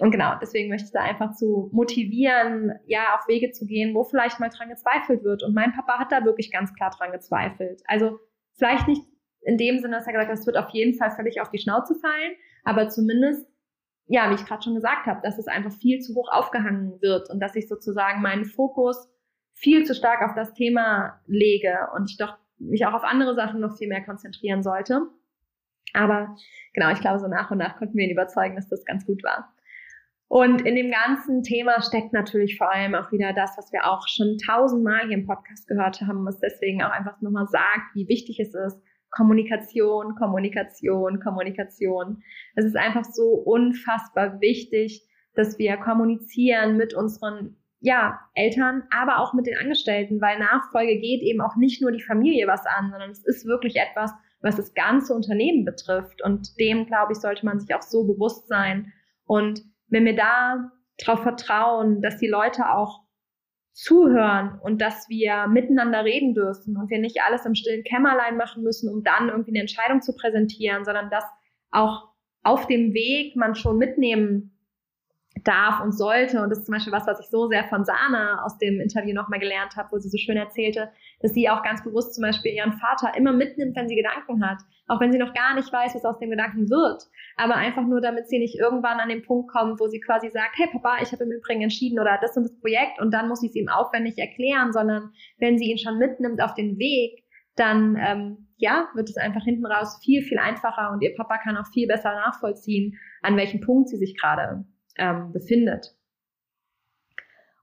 [0.00, 4.02] Und genau, deswegen möchte ich da einfach zu motivieren, ja, auf Wege zu gehen, wo
[4.02, 5.44] vielleicht mal dran gezweifelt wird.
[5.44, 7.82] Und mein Papa hat da wirklich ganz klar dran gezweifelt.
[7.86, 8.18] Also
[8.54, 9.02] vielleicht nicht
[9.42, 11.58] in dem Sinne, dass er gesagt hat, es wird auf jeden Fall völlig auf die
[11.58, 12.32] Schnauze fallen,
[12.64, 13.46] aber zumindest
[14.06, 17.30] ja, wie ich gerade schon gesagt habe, dass es einfach viel zu hoch aufgehangen wird
[17.30, 19.08] und dass ich sozusagen meinen Fokus
[19.54, 23.60] viel zu stark auf das Thema lege und ich doch mich auch auf andere Sachen
[23.60, 25.02] noch viel mehr konzentrieren sollte.
[25.92, 26.36] Aber
[26.72, 29.22] genau, ich glaube, so nach und nach konnten wir ihn überzeugen, dass das ganz gut
[29.22, 29.54] war.
[30.28, 34.08] Und in dem ganzen Thema steckt natürlich vor allem auch wieder das, was wir auch
[34.08, 38.40] schon tausendmal hier im Podcast gehört haben, was deswegen auch einfach nochmal sagt, wie wichtig
[38.40, 38.82] es ist,
[39.16, 42.22] Kommunikation, Kommunikation, Kommunikation.
[42.54, 49.34] Es ist einfach so unfassbar wichtig, dass wir kommunizieren mit unseren ja, Eltern, aber auch
[49.34, 53.10] mit den Angestellten, weil Nachfolge geht eben auch nicht nur die Familie was an, sondern
[53.10, 56.22] es ist wirklich etwas, was das ganze Unternehmen betrifft.
[56.22, 58.92] Und dem, glaube ich, sollte man sich auch so bewusst sein.
[59.26, 63.03] Und wenn wir da darauf vertrauen, dass die Leute auch
[63.74, 68.62] zuhören und dass wir miteinander reden dürfen und wir nicht alles im stillen Kämmerlein machen
[68.62, 71.24] müssen, um dann irgendwie eine Entscheidung zu präsentieren, sondern dass
[71.72, 72.08] auch
[72.44, 74.53] auf dem Weg man schon mitnehmen
[75.44, 76.42] darf und sollte.
[76.42, 79.14] Und das ist zum Beispiel was, was ich so sehr von Sana aus dem Interview
[79.14, 82.52] nochmal gelernt habe, wo sie so schön erzählte, dass sie auch ganz bewusst zum Beispiel
[82.52, 84.58] ihren Vater immer mitnimmt, wenn sie Gedanken hat.
[84.88, 87.04] Auch wenn sie noch gar nicht weiß, was aus dem Gedanken wird.
[87.36, 90.56] Aber einfach nur, damit sie nicht irgendwann an den Punkt kommt, wo sie quasi sagt,
[90.56, 93.42] hey Papa, ich habe im Übrigen entschieden oder das und das Projekt und dann muss
[93.42, 97.24] ich es ihm aufwendig erklären, sondern wenn sie ihn schon mitnimmt auf den Weg,
[97.56, 101.56] dann ähm, ja, wird es einfach hinten raus viel, viel einfacher und ihr Papa kann
[101.56, 104.64] auch viel besser nachvollziehen, an welchem Punkt sie sich gerade
[104.96, 105.94] ähm, befindet.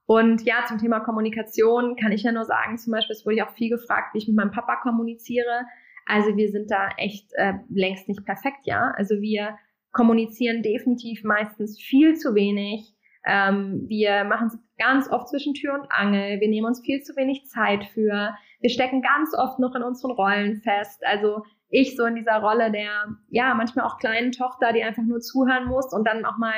[0.06, 3.42] Und ja, zum Thema Kommunikation kann ich ja nur sagen, zum Beispiel, es wurde ich
[3.42, 5.64] auch viel gefragt, wie ich mit meinem Papa kommuniziere.
[6.06, 8.92] Also wir sind da echt äh, längst nicht perfekt, ja.
[8.96, 9.56] Also wir
[9.92, 12.94] kommunizieren definitiv meistens viel zu wenig.
[13.24, 16.40] Ähm, wir machen es ganz oft zwischen Tür und Angel.
[16.40, 18.34] Wir nehmen uns viel zu wenig Zeit für.
[18.60, 21.02] Wir stecken ganz oft noch in unseren Rollen fest.
[21.06, 25.20] Also ich so in dieser Rolle der, ja, manchmal auch kleinen Tochter, die einfach nur
[25.20, 26.54] zuhören muss und dann auch mal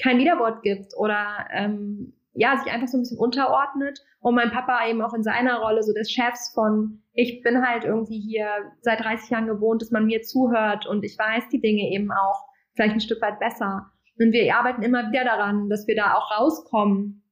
[0.00, 4.86] kein Widerwort gibt oder ähm, ja, sich einfach so ein bisschen unterordnet und mein Papa
[4.88, 8.48] eben auch in seiner Rolle so des Chefs von, ich bin halt irgendwie hier
[8.80, 12.46] seit 30 Jahren gewohnt, dass man mir zuhört und ich weiß die Dinge eben auch
[12.74, 13.90] vielleicht ein Stück weit besser.
[14.18, 17.22] Und wir arbeiten immer wieder daran, dass wir da auch rauskommen.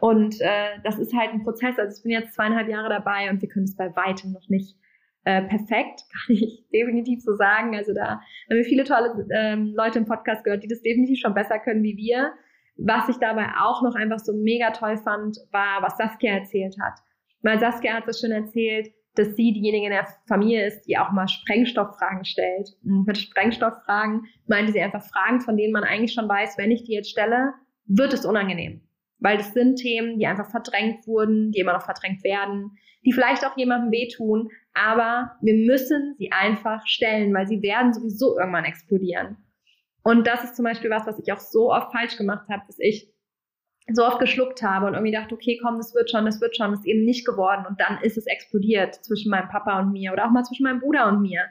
[0.00, 1.78] Und äh, das ist halt ein Prozess.
[1.78, 4.76] Also ich bin jetzt zweieinhalb Jahre dabei und wir können es bei weitem noch nicht
[5.24, 7.76] äh, perfekt, kann ich definitiv so sagen.
[7.76, 11.34] Also da haben wir viele tolle ähm, Leute im Podcast gehört, die das definitiv schon
[11.34, 12.32] besser können wie wir.
[12.76, 16.98] Was ich dabei auch noch einfach so mega toll fand, war, was Saskia erzählt hat.
[17.42, 21.12] Weil Saskia hat es schon erzählt, dass sie diejenige in der Familie ist, die auch
[21.12, 22.70] mal Sprengstofffragen stellt.
[22.82, 26.84] Und mit Sprengstofffragen meinte sie einfach Fragen, von denen man eigentlich schon weiß, wenn ich
[26.84, 27.52] die jetzt stelle,
[27.84, 28.80] wird es unangenehm.
[29.18, 32.72] Weil das sind Themen, die einfach verdrängt wurden, die immer noch verdrängt werden,
[33.04, 38.38] die vielleicht auch jemandem wehtun, aber wir müssen sie einfach stellen, weil sie werden sowieso
[38.38, 39.36] irgendwann explodieren.
[40.02, 42.78] Und das ist zum Beispiel was, was ich auch so oft falsch gemacht habe, dass
[42.78, 43.12] ich
[43.92, 46.70] so oft geschluckt habe und irgendwie dachte, okay, komm, das wird schon, das wird schon,
[46.70, 47.66] das ist eben nicht geworden.
[47.68, 50.80] Und dann ist es explodiert zwischen meinem Papa und mir oder auch mal zwischen meinem
[50.80, 51.42] Bruder und mir.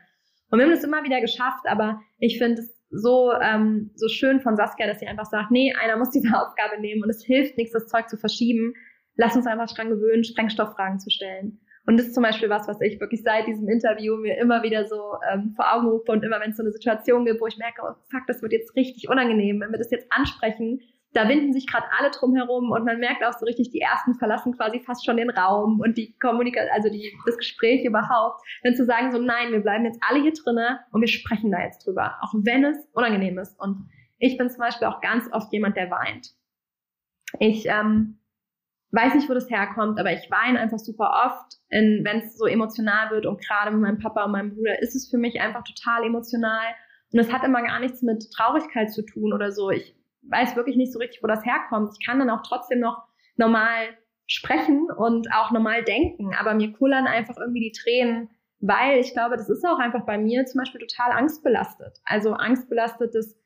[0.50, 4.42] Und wir haben das immer wieder geschafft, aber ich finde es so, ähm, so schön
[4.42, 7.58] von Saskia, dass sie einfach sagt, nee, einer muss diese Aufgabe nehmen und es hilft
[7.58, 8.74] nichts, das Zeug zu verschieben.
[9.16, 11.60] Lass uns einfach dran gewöhnen, Sprengstofffragen zu stellen.
[11.92, 14.88] Und das ist zum Beispiel was, was ich wirklich seit diesem Interview mir immer wieder
[14.88, 17.58] so ähm, vor Augen rufe und immer wenn es so eine Situation gibt, wo ich
[17.58, 20.80] merke, oh fuck, das wird jetzt richtig unangenehm, wenn wir das jetzt ansprechen,
[21.12, 24.14] da winden sich gerade alle drum herum und man merkt auch so richtig, die ersten
[24.14, 28.74] verlassen quasi fast schon den Raum und die Kommunikation, also die, das Gespräch überhaupt, dann
[28.74, 31.86] zu sagen so, nein, wir bleiben jetzt alle hier drinnen und wir sprechen da jetzt
[31.86, 33.60] drüber, auch wenn es unangenehm ist.
[33.60, 36.30] Und ich bin zum Beispiel auch ganz oft jemand, der weint.
[37.40, 38.21] Ich ähm,
[38.92, 43.10] weiß nicht, wo das herkommt, aber ich weine einfach super oft, wenn es so emotional
[43.12, 46.04] wird und gerade mit meinem Papa und meinem Bruder ist es für mich einfach total
[46.04, 46.76] emotional.
[47.14, 49.70] Und es hat immer gar nichts mit Traurigkeit zu tun oder so.
[49.70, 51.94] Ich weiß wirklich nicht so richtig, wo das herkommt.
[52.00, 53.04] Ich kann dann auch trotzdem noch
[53.38, 59.12] normal sprechen und auch normal denken, aber mir kullern einfach irgendwie die Tränen, weil ich
[59.14, 62.00] glaube, das ist auch einfach bei mir zum Beispiel total angstbelastet.
[62.06, 63.38] Also angstbelastet ist,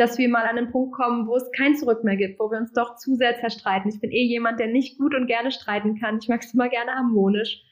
[0.00, 2.56] dass wir mal an den Punkt kommen, wo es kein Zurück mehr gibt, wo wir
[2.56, 3.90] uns doch zu sehr zerstreiten.
[3.90, 6.18] Ich bin eh jemand, der nicht gut und gerne streiten kann.
[6.22, 7.62] Ich mag es immer gerne harmonisch.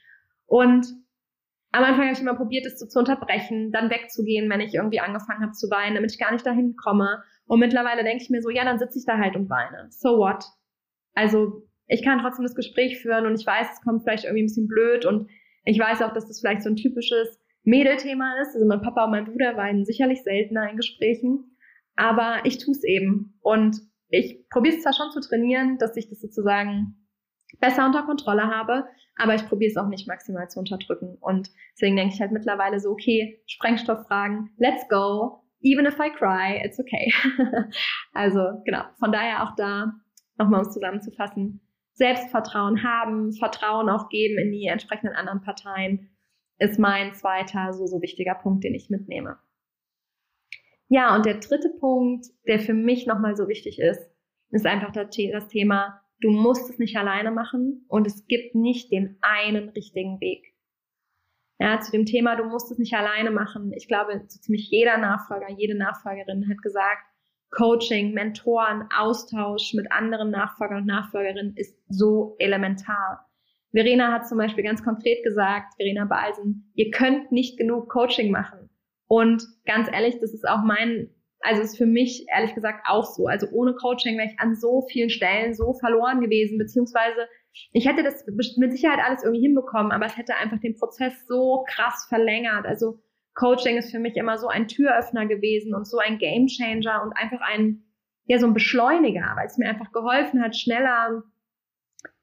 [0.44, 0.86] Und
[1.72, 5.00] am Anfang habe ich immer probiert, es so zu unterbrechen, dann wegzugehen, wenn ich irgendwie
[5.00, 7.22] angefangen habe zu weinen, damit ich gar nicht dahin komme.
[7.46, 9.86] Und mittlerweile denke ich mir so, ja, dann sitze ich da halt und weine.
[9.88, 10.44] So what?
[11.14, 14.48] Also ich kann trotzdem das Gespräch führen und ich weiß, es kommt vielleicht irgendwie ein
[14.48, 15.30] bisschen blöd und
[15.64, 18.54] ich weiß auch, dass das vielleicht so ein typisches Mädelthema ist.
[18.54, 21.56] Also mein Papa und mein Bruder weinen sicherlich seltener in Gesprächen,
[21.98, 23.38] aber ich tue es eben.
[23.40, 26.94] Und ich probiere es zwar schon zu trainieren, dass ich das sozusagen
[27.60, 31.16] besser unter Kontrolle habe, aber ich probiere es auch nicht maximal zu unterdrücken.
[31.20, 36.60] Und deswegen denke ich halt mittlerweile so, okay, Sprengstofffragen, let's go even if I cry,
[36.64, 37.12] it's okay.
[38.12, 39.92] also genau, von daher auch da
[40.36, 41.60] nochmal uns zusammenzufassen.
[41.94, 46.10] Selbstvertrauen haben, Vertrauen auch geben in die entsprechenden anderen Parteien,
[46.58, 49.38] ist mein zweiter so, so wichtiger Punkt, den ich mitnehme.
[50.88, 54.10] Ja, und der dritte Punkt, der für mich nochmal so wichtig ist,
[54.50, 55.10] ist einfach das
[55.48, 60.54] Thema, du musst es nicht alleine machen und es gibt nicht den einen richtigen Weg.
[61.60, 63.72] Ja, zu dem Thema, du musst es nicht alleine machen.
[63.76, 67.02] Ich glaube, so ziemlich jeder Nachfolger, jede Nachfolgerin hat gesagt,
[67.50, 73.26] Coaching, Mentoren, Austausch mit anderen Nachfolgern und Nachfolgerinnen ist so elementar.
[73.72, 78.67] Verena hat zum Beispiel ganz konkret gesagt, Verena Balsen, ihr könnt nicht genug Coaching machen.
[79.08, 83.26] Und ganz ehrlich, das ist auch mein, also ist für mich ehrlich gesagt auch so.
[83.26, 87.26] Also ohne Coaching wäre ich an so vielen Stellen so verloren gewesen, beziehungsweise
[87.72, 88.24] ich hätte das
[88.56, 92.66] mit Sicherheit alles irgendwie hinbekommen, aber es hätte einfach den Prozess so krass verlängert.
[92.66, 93.00] Also
[93.34, 97.40] Coaching ist für mich immer so ein Türöffner gewesen und so ein Gamechanger und einfach
[97.40, 97.84] ein,
[98.26, 101.22] ja, so ein Beschleuniger, weil es mir einfach geholfen hat, schneller,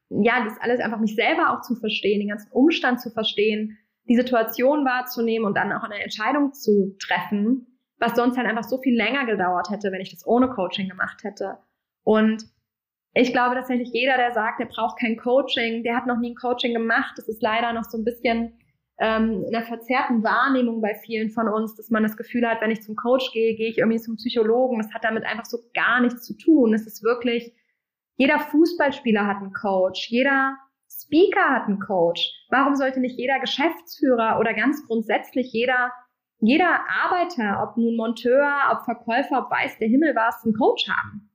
[0.10, 4.16] ja, das alles einfach mich selber auch zu verstehen, den ganzen Umstand zu verstehen, die
[4.16, 8.96] Situation wahrzunehmen und dann auch eine Entscheidung zu treffen, was sonst halt einfach so viel
[8.96, 11.58] länger gedauert hätte, wenn ich das ohne Coaching gemacht hätte.
[12.04, 12.44] Und
[13.14, 16.36] ich glaube tatsächlich, jeder, der sagt, der braucht kein Coaching, der hat noch nie ein
[16.36, 17.14] Coaching gemacht.
[17.18, 18.60] Das ist leider noch so ein bisschen
[19.00, 22.72] ähm, in der verzerrten Wahrnehmung bei vielen von uns, dass man das Gefühl hat, wenn
[22.72, 24.80] ich zum Coach gehe, gehe ich irgendwie zum Psychologen.
[24.80, 26.74] Das hat damit einfach so gar nichts zu tun.
[26.74, 27.54] Es ist wirklich,
[28.18, 30.58] jeder Fußballspieler hat einen Coach, jeder
[31.06, 32.32] Speaker hat einen Coach.
[32.50, 35.92] Warum sollte nicht jeder Geschäftsführer oder ganz grundsätzlich jeder,
[36.40, 41.30] jeder Arbeiter, ob nun Monteur, ob Verkäufer, ob weiß der Himmel was, einen Coach haben?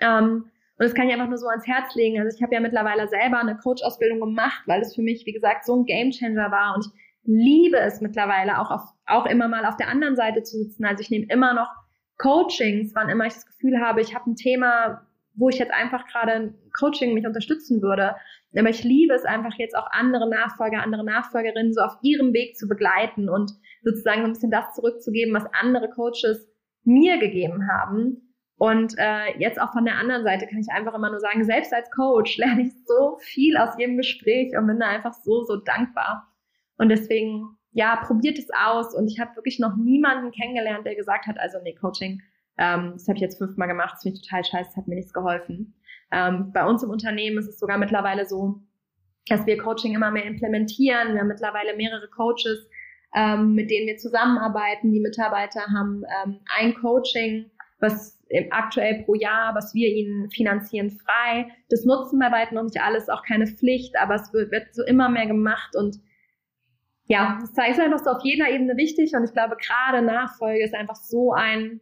[0.00, 2.20] Ähm, und das kann ich einfach nur so ans Herz legen.
[2.20, 5.64] Also ich habe ja mittlerweile selber eine Coach-Ausbildung gemacht, weil es für mich, wie gesagt,
[5.64, 6.74] so ein Gamechanger war.
[6.74, 6.92] Und ich
[7.24, 10.84] liebe es mittlerweile auch, auf, auch immer mal auf der anderen Seite zu sitzen.
[10.84, 11.70] Also ich nehme immer noch
[12.18, 16.06] Coachings, wann immer ich das Gefühl habe, ich habe ein Thema, wo ich jetzt einfach
[16.06, 18.16] gerade ein Coaching mich unterstützen würde.
[18.56, 22.56] Aber ich liebe es einfach jetzt auch andere Nachfolger, andere Nachfolgerinnen so auf ihrem Weg
[22.56, 26.48] zu begleiten und sozusagen so ein bisschen das zurückzugeben, was andere Coaches
[26.84, 28.34] mir gegeben haben.
[28.56, 31.72] Und äh, jetzt auch von der anderen Seite kann ich einfach immer nur sagen, selbst
[31.72, 35.56] als Coach lerne ich so viel aus jedem Gespräch und bin da einfach so, so
[35.56, 36.28] dankbar.
[36.76, 38.94] Und deswegen, ja, probiert es aus.
[38.94, 42.20] Und ich habe wirklich noch niemanden kennengelernt, der gesagt hat, also nee, Coaching,
[42.58, 44.96] ähm, das habe ich jetzt fünfmal gemacht, das finde ich total scheiße, das hat mir
[44.96, 45.74] nichts geholfen.
[46.12, 48.60] Ähm, bei uns im Unternehmen ist es sogar mittlerweile so,
[49.28, 51.14] dass wir Coaching immer mehr implementieren.
[51.14, 52.68] Wir haben mittlerweile mehrere Coaches,
[53.14, 54.92] ähm, mit denen wir zusammenarbeiten.
[54.92, 58.20] Die Mitarbeiter haben ähm, ein Coaching, was
[58.50, 61.48] aktuell pro Jahr, was wir ihnen finanzieren, frei.
[61.68, 64.84] Das nutzen bei weitem noch nicht alles, auch keine Pflicht, aber es wird, wird so
[64.84, 65.96] immer mehr gemacht und
[67.06, 70.74] ja, das ist einfach so auf jeder Ebene wichtig und ich glaube, gerade Nachfolge ist
[70.74, 71.80] einfach so ein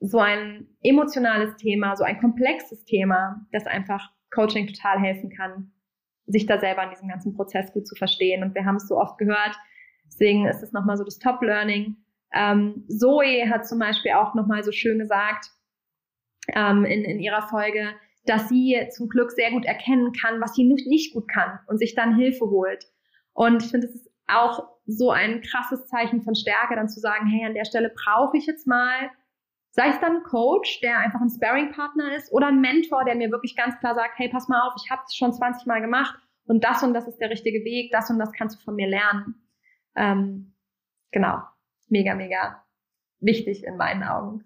[0.00, 5.72] so ein emotionales Thema, so ein komplexes Thema, das einfach Coaching total helfen kann,
[6.26, 8.42] sich da selber in diesem ganzen Prozess gut zu verstehen.
[8.42, 9.56] Und wir haben es so oft gehört,
[10.06, 11.96] deswegen ist es nochmal so das Top-Learning.
[12.34, 15.50] Ähm, Zoe hat zum Beispiel auch nochmal so schön gesagt
[16.54, 17.94] ähm, in, in ihrer Folge,
[18.26, 21.94] dass sie zum Glück sehr gut erkennen kann, was sie nicht gut kann und sich
[21.94, 22.84] dann Hilfe holt.
[23.32, 27.26] Und ich finde, es ist auch so ein krasses Zeichen von Stärke, dann zu sagen,
[27.26, 29.10] hey, an der Stelle brauche ich jetzt mal
[29.70, 33.30] Sei es dann ein Coach, der einfach ein Sparring-Partner ist oder ein Mentor, der mir
[33.30, 36.18] wirklich ganz klar sagt, hey, pass mal auf, ich habe es schon 20 Mal gemacht
[36.46, 38.88] und das und das ist der richtige Weg, das und das kannst du von mir
[38.88, 39.34] lernen.
[39.94, 40.54] Ähm,
[41.10, 41.40] genau,
[41.88, 42.64] mega, mega
[43.20, 44.44] wichtig in meinen Augen.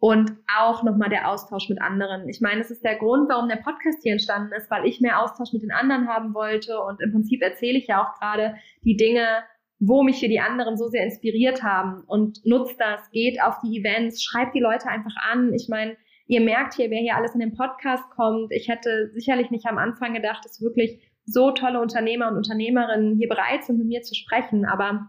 [0.00, 2.28] Und auch nochmal der Austausch mit anderen.
[2.28, 5.20] Ich meine, es ist der Grund, warum der Podcast hier entstanden ist, weil ich mehr
[5.20, 6.80] Austausch mit den anderen haben wollte.
[6.80, 9.42] Und im Prinzip erzähle ich ja auch gerade die Dinge,
[9.80, 13.78] wo mich hier die anderen so sehr inspiriert haben und nutzt das, geht auf die
[13.78, 15.52] Events, schreibt die Leute einfach an.
[15.54, 18.52] Ich meine, ihr merkt hier, wer hier alles in den Podcast kommt.
[18.52, 23.28] Ich hätte sicherlich nicht am Anfang gedacht, dass wirklich so tolle Unternehmer und Unternehmerinnen hier
[23.28, 24.64] bereit sind, mit mir zu sprechen.
[24.64, 25.08] Aber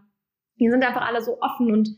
[0.60, 1.88] die sind einfach alle so offen und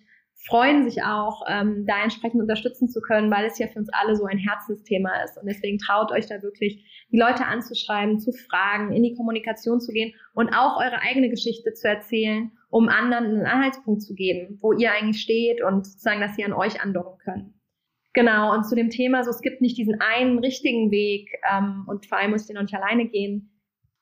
[0.47, 4.17] freuen sich auch, ähm, da entsprechend unterstützen zu können, weil es ja für uns alle
[4.17, 5.39] so ein Herzensthema ist.
[5.39, 9.93] Und deswegen traut euch da wirklich, die Leute anzuschreiben, zu fragen, in die Kommunikation zu
[9.93, 14.73] gehen und auch eure eigene Geschichte zu erzählen, um anderen einen Anhaltspunkt zu geben, wo
[14.73, 17.61] ihr eigentlich steht und sozusagen, dass sie an euch andocken können.
[18.15, 22.07] Genau, und zu dem Thema, so es gibt nicht diesen einen richtigen Weg ähm, und
[22.07, 23.53] vor allem müsst ihr noch nicht alleine gehen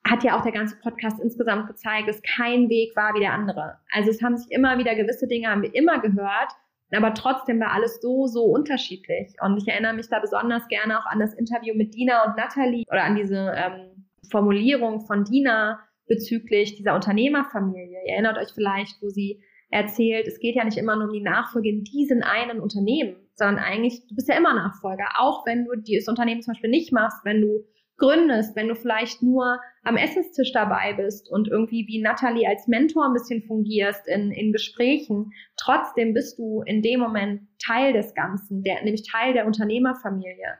[0.03, 3.77] hat ja auch der ganze Podcast insgesamt gezeigt, dass kein Weg war wie der andere.
[3.91, 6.51] Also es haben sich immer wieder gewisse Dinge haben wir immer gehört,
[6.91, 9.35] aber trotzdem war alles so, so unterschiedlich.
[9.41, 12.83] Und ich erinnere mich da besonders gerne auch an das Interview mit Dina und Natalie
[12.87, 17.99] oder an diese ähm, Formulierung von Dina bezüglich dieser Unternehmerfamilie.
[18.05, 21.21] Ihr erinnert euch vielleicht, wo sie erzählt, es geht ja nicht immer nur um die
[21.21, 25.75] Nachfolge in diesen einen Unternehmen, sondern eigentlich, du bist ja immer Nachfolger, auch wenn du
[25.75, 27.65] dieses Unternehmen zum Beispiel nicht machst, wenn du
[28.01, 33.05] gründest, wenn du vielleicht nur am Essenstisch dabei bist und irgendwie wie Natalie als Mentor
[33.05, 38.63] ein bisschen fungierst in, in Gesprächen, trotzdem bist du in dem Moment Teil des Ganzen,
[38.63, 40.57] der, nämlich Teil der Unternehmerfamilie.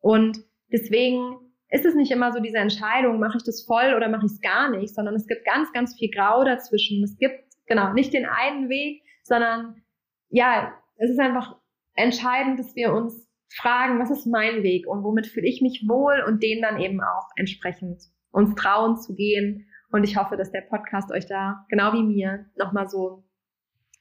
[0.00, 0.38] Und
[0.70, 1.36] deswegen
[1.72, 4.40] ist es nicht immer so diese Entscheidung, mache ich das voll oder mache ich es
[4.42, 7.02] gar nicht, sondern es gibt ganz, ganz viel Grau dazwischen.
[7.02, 9.82] Es gibt genau nicht den einen Weg, sondern
[10.28, 11.56] ja, es ist einfach
[11.94, 16.22] entscheidend, dass wir uns fragen, was ist mein Weg und womit fühle ich mich wohl
[16.26, 19.66] und den dann eben auch entsprechend uns trauen zu gehen.
[19.90, 23.24] Und ich hoffe, dass der Podcast euch da, genau wie mir, nochmal so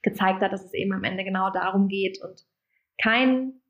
[0.02, 2.42] gezeigt hat, dass es eben am Ende genau darum geht und
[3.02, 3.62] kein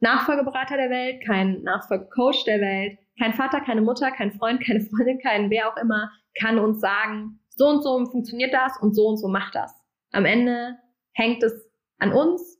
[0.00, 5.18] Nachfolgeberater der Welt, kein Nachfolgecoach der Welt, kein Vater, keine Mutter, kein Freund, keine Freundin,
[5.18, 9.16] kein wer auch immer kann uns sagen, so und so funktioniert das und so und
[9.16, 9.74] so macht das.
[10.12, 10.76] Am Ende
[11.14, 12.56] hängt es an uns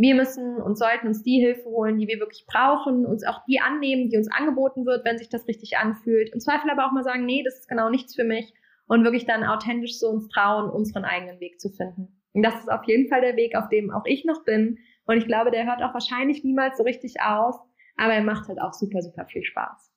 [0.00, 3.60] wir müssen und sollten uns die Hilfe holen, die wir wirklich brauchen, uns auch die
[3.60, 6.32] annehmen, die uns angeboten wird, wenn sich das richtig anfühlt.
[6.32, 8.54] Im Zweifel aber auch mal sagen, nee, das ist genau nichts für mich
[8.86, 12.18] und wirklich dann authentisch so uns trauen, unseren eigenen Weg zu finden.
[12.32, 14.78] Und das ist auf jeden Fall der Weg, auf dem auch ich noch bin.
[15.04, 17.56] Und ich glaube, der hört auch wahrscheinlich niemals so richtig auf,
[17.96, 19.89] aber er macht halt auch super, super viel Spaß.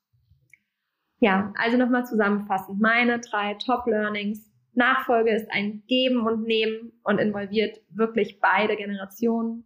[1.24, 2.82] Ja, also nochmal zusammenfassend.
[2.82, 4.52] Meine drei Top-Learnings.
[4.74, 9.64] Nachfolge ist ein Geben und Nehmen und involviert wirklich beide Generationen.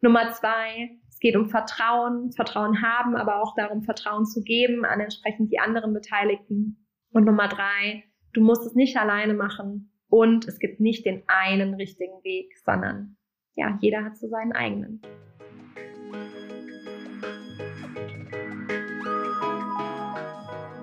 [0.00, 5.00] Nummer zwei, es geht um Vertrauen, Vertrauen haben, aber auch darum, Vertrauen zu geben an
[5.00, 6.86] entsprechend die anderen Beteiligten.
[7.10, 11.74] Und Nummer drei, du musst es nicht alleine machen und es gibt nicht den einen
[11.74, 13.16] richtigen Weg, sondern
[13.56, 15.02] ja, jeder hat so seinen eigenen.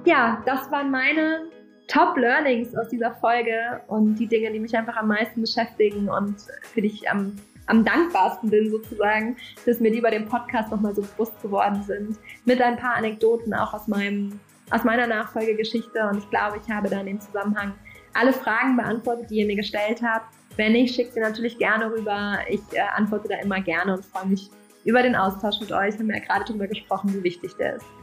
[0.10, 1.52] Ja, das waren meine
[1.88, 6.36] Top Learnings aus dieser Folge und die Dinge, die mich einfach am meisten beschäftigen und
[6.74, 7.36] für die ich am,
[7.68, 12.18] am dankbarsten bin sozusagen, dass mir die bei dem Podcast nochmal so bewusst geworden sind.
[12.46, 14.40] Mit ein paar Anekdoten auch aus meinem,
[14.72, 17.76] aus meiner Nachfolgegeschichte und ich glaube, ich habe da in dem Zusammenhang
[18.16, 20.34] alle Fragen beantwortet, die ihr mir gestellt habt.
[20.56, 22.40] Wenn nicht, schickt sie natürlich gerne rüber.
[22.50, 24.50] Ich äh, antworte da immer gerne und freue mich
[24.86, 25.94] über den Austausch mit euch.
[25.94, 27.99] Wir haben ja gerade darüber gesprochen, wie wichtig der ist.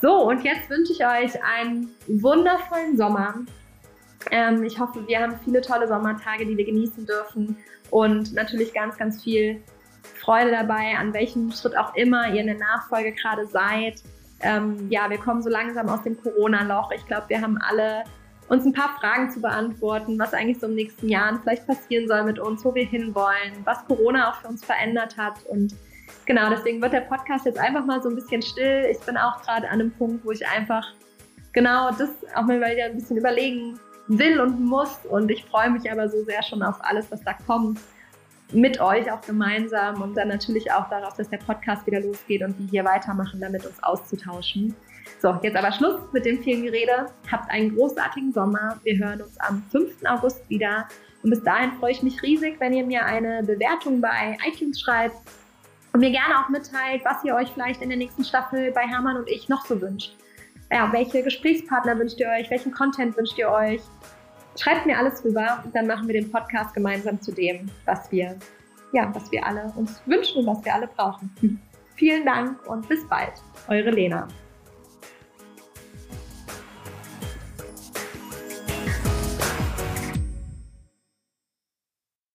[0.00, 3.34] So, und jetzt wünsche ich euch einen wundervollen Sommer.
[4.30, 7.56] Ähm, ich hoffe, wir haben viele tolle Sommertage, die wir genießen dürfen
[7.90, 9.60] und natürlich ganz, ganz viel
[10.20, 14.02] Freude dabei, an welchem Schritt auch immer ihr in der Nachfolge gerade seid.
[14.40, 16.92] Ähm, ja, wir kommen so langsam aus dem Corona-Loch.
[16.92, 18.04] Ich glaube, wir haben alle
[18.48, 22.24] uns ein paar Fragen zu beantworten, was eigentlich so im nächsten Jahr vielleicht passieren soll
[22.24, 25.74] mit uns, wo wir hinwollen, was Corona auch für uns verändert hat und
[26.26, 28.86] genau, deswegen wird der Podcast jetzt einfach mal so ein bisschen still.
[28.90, 30.84] Ich bin auch gerade an einem Punkt, wo ich einfach
[31.52, 34.98] genau das auch mal wieder ein bisschen überlegen will und muss.
[35.08, 37.80] Und ich freue mich aber so sehr schon auf alles, was da kommt.
[38.50, 42.58] Mit euch auch gemeinsam und dann natürlich auch darauf, dass der Podcast wieder losgeht und
[42.58, 44.74] wir hier weitermachen, damit uns auszutauschen.
[45.20, 47.06] So, jetzt aber Schluss mit dem vielen Gerede.
[47.30, 48.80] Habt einen großartigen Sommer.
[48.84, 49.96] Wir hören uns am 5.
[50.06, 50.88] August wieder.
[51.22, 55.16] Und bis dahin freue ich mich riesig, wenn ihr mir eine Bewertung bei iTunes schreibt
[55.98, 59.16] und mir gerne auch mitteilt, was ihr euch vielleicht in der nächsten Staffel bei Hermann
[59.16, 60.14] und ich noch so wünscht.
[60.70, 62.48] Ja, welche Gesprächspartner wünscht ihr euch?
[62.50, 63.80] Welchen Content wünscht ihr euch?
[64.56, 68.36] Schreibt mir alles rüber und dann machen wir den Podcast gemeinsam zu dem, was wir,
[68.92, 71.34] ja, was wir alle uns wünschen und was wir alle brauchen.
[71.96, 73.32] Vielen Dank und bis bald.
[73.66, 74.28] Eure Lena.